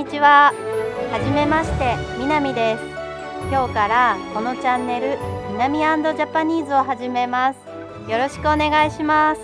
[0.00, 0.50] にちは。
[1.12, 2.82] はじめまして、みなみです。
[3.50, 5.18] 今日からこのチャンネル、
[5.52, 7.58] みなみジャパニーズを始めます。
[8.10, 9.42] よろしくお願いします。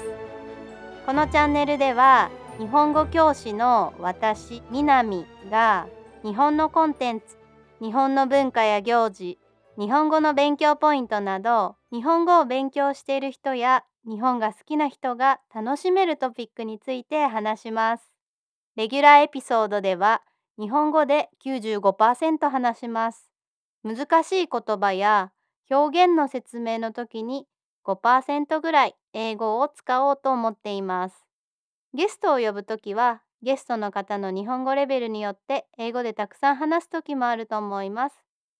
[1.04, 5.88] このチャンネルでは、日本語教師の私、みなみが
[6.22, 7.36] 日本のコンテンツ、
[7.82, 9.38] 日本の文化や行事、
[9.78, 18.10] 日本語の勉強ポイントなど、日本語を勉強している人や日本が好きな人が楽しめるトピックについて話します。
[18.74, 20.22] レギュラーエピソードでは
[20.58, 23.30] 日本語で95%話します。
[23.84, 25.32] 難しい言葉や
[25.70, 27.46] 表現の説明の時に
[27.84, 31.26] 5%ぐらい英語を使おうと思っています。
[31.94, 38.16] ゲストを呼ぶときはゲストの方の日本語レベルによって英語でたくさん話すときもあると思います。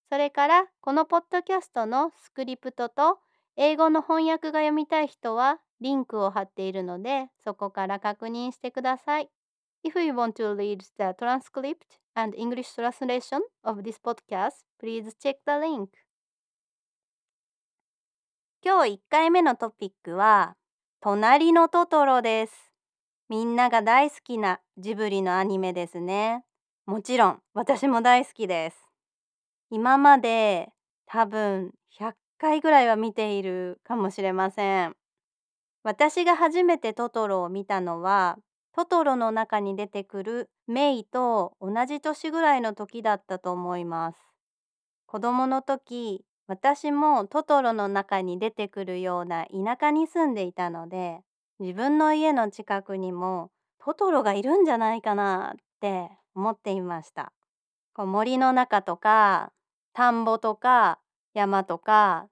[0.09, 3.19] それからこのポッドキャストのスクリプトと
[3.57, 9.31] 英語の翻訳が読みたい人はリンクを貼っているのでそこから確認してください。
[9.87, 15.61] If you want to read the transcript and English translation of this podcast, please check the
[15.61, 15.91] link.
[18.65, 20.57] 今日1回目のトピックは
[21.01, 22.73] 隣のトトロです。
[23.29, 26.43] みんなが大好きなジブリのアニメですね。
[26.87, 28.89] もちろん私も大好きです。
[29.71, 30.69] 今まで
[31.07, 34.97] 多分100回ぐらいは見ているかもしれません。
[35.85, 38.37] 私が初めてトトロを見たのは
[38.77, 44.19] トトロの中に出てくるメイと同じ年ぐらいの時だったと思います。
[45.07, 51.21] 子供の時、私もトトロの中に出てくるような田舎に住んでいたので、
[51.59, 57.33] 自分の家の近くにもトトロがいるんじゃないかなって思っていました。
[57.95, 59.53] こう森の中とか、
[59.95, 60.99] 田んぼとか、
[61.33, 62.29] 山とか、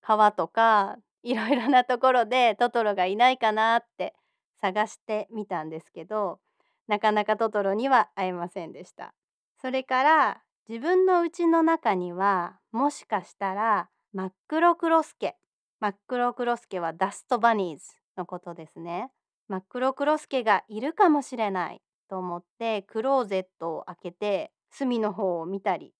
[0.00, 4.14] 川とか、いろいろなところでトトロがいないかなって
[4.60, 6.40] 探してみたんですけど
[6.86, 9.14] なかなかトトロには会えませんでした。
[9.60, 15.36] それから自分の家の中にはもしかしたら真っ黒クロスケ
[15.80, 17.84] 真っ黒クロスケはダストバニーズ
[18.16, 19.10] のことですね。
[19.48, 25.94] 真っ黒クロスケがいるかもしれないと思ってクローゼットを開けて隅の方を見たり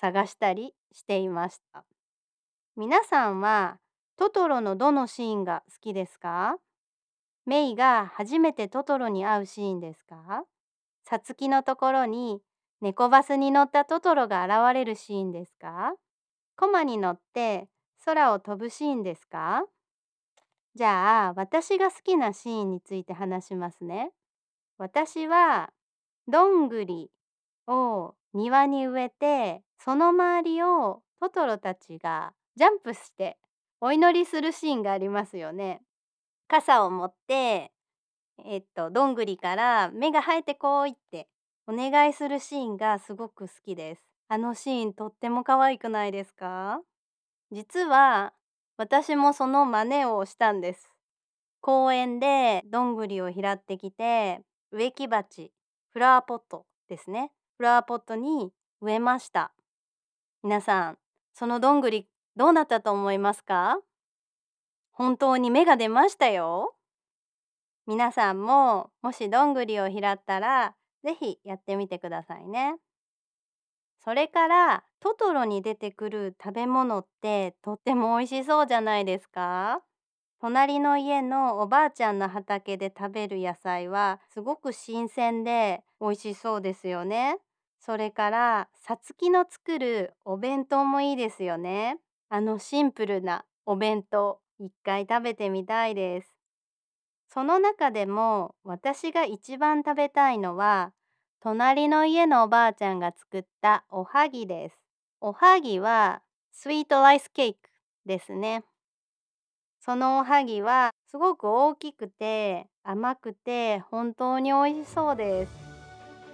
[0.00, 1.84] 探したりしていました。
[2.76, 3.78] 皆さんは
[4.16, 6.56] トトロのどのシーンが好きですか？
[7.46, 10.42] メイが初めてトトロに会うシーンですか？
[11.04, 12.40] さつきのところに
[12.80, 15.94] 猫バスに乗ったトトロが現れるシーンですか？
[16.56, 17.68] コマに乗って
[18.04, 19.62] 空を飛ぶシーンですか？
[20.74, 24.10] じゃあ私が好きなシーンについて話しますね。
[24.76, 25.70] 私は
[26.26, 27.12] どんぐり
[27.68, 33.38] を庭に植えてその周りをトトロたちがジャンプして
[33.80, 35.80] お祈りするシーンがありますよね。
[36.48, 37.72] 傘を持って
[38.44, 41.28] えっとどんぐりから芽が生えてこいって
[41.66, 44.02] お願いするシーンがすごく好きです。
[44.28, 46.80] あのシーンとっても可愛くないですか？
[47.52, 48.32] 実は
[48.76, 50.90] 私もその真似をしたんです。
[51.60, 54.40] 公園でどんぐりを拾ってきて
[54.70, 55.50] 植木鉢
[55.90, 59.52] フラワーポットですねフラワーポットに植えました
[60.44, 60.98] 皆さん
[61.34, 63.78] そのどんぐりどうなったと思いますか？
[64.96, 66.74] 本当に芽が出ましたよ。
[67.86, 70.74] 皆さんももしどんぐりを拾ったら
[71.04, 72.76] ぜひやってみてくださいね。
[74.02, 79.82] それからトトロに出てくる食べ物ってとっても美味しそうじゃないですか
[80.40, 87.36] 隣の家のおばあちゃんの畑で食べる野菜はすごく新鮮で美味しそうですよね。
[87.80, 91.98] それからさつきの作るお弁当もいいですよね。
[92.30, 96.32] あのシンプルなお弁当一回食べてみたいです。
[97.28, 100.92] その中でも私が一番食べたいのは
[101.40, 104.78] 隣の家のおばあちゃんが作ったおはぎです。
[105.20, 106.22] おはぎは
[106.52, 107.58] スイートライスケーキ
[108.06, 108.64] ですね。
[109.80, 115.52] そのおはぎはすごく大きくて甘くて本当に美味しそうです。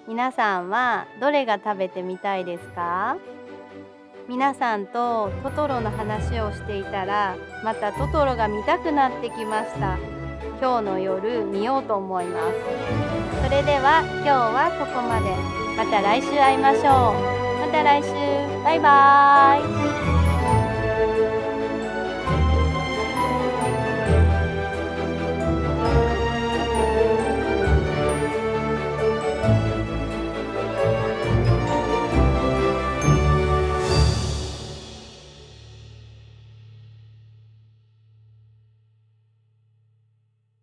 [0.08, 3.16] 皆さんはどれが食べてみたいですか？
[4.28, 9.98] 皆さんとトトロの話をしていたらまたトトロが見たくなってきました。
[10.60, 12.54] 今日の夜見ようと思います。
[13.44, 15.62] それでは今日はここまで。
[15.76, 16.86] また来週会いましょう。
[17.60, 18.10] また来週。
[18.62, 20.11] バイバーイ。